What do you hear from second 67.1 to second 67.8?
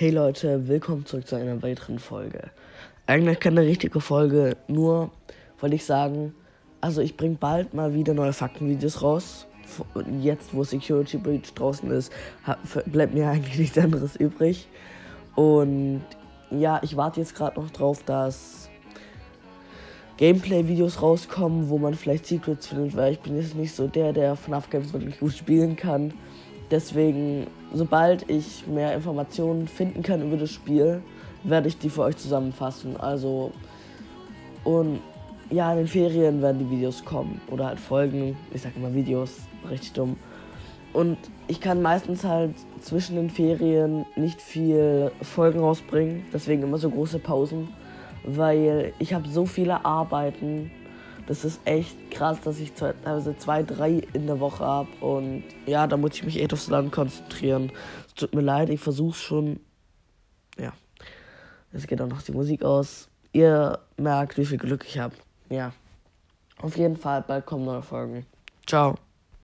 bald kommen